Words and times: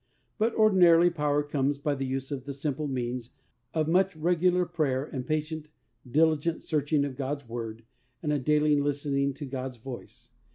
But 0.39 0.55
ordinarily 0.55 1.11
power 1.11 1.43
comes 1.43 1.77
by 1.77 1.93
the 1.93 2.07
use 2.07 2.31
of 2.31 2.45
the 2.45 2.55
simple 2.55 2.87
means 2.87 3.29
of 3.75 3.87
much 3.87 4.15
regular 4.15 4.65
prayer 4.65 5.05
and 5.05 5.27
patient, 5.27 5.69
diligent 6.09 6.63
search 6.63 6.91
ing 6.91 7.05
of 7.05 7.15
God's 7.15 7.47
Word 7.47 7.83
and 8.23 8.33
a 8.33 8.39
daily 8.39 8.81
listening 8.81 9.35
to 9.35 9.45
God's 9.45 9.77
voice. 9.77 10.31